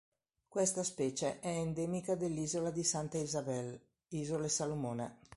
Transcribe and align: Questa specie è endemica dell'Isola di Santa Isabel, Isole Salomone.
Questa 0.47 0.81
specie 0.83 1.39
è 1.41 1.47
endemica 1.49 2.15
dell'Isola 2.15 2.71
di 2.71 2.83
Santa 2.83 3.19
Isabel, 3.19 3.79
Isole 4.07 4.49
Salomone. 4.49 5.19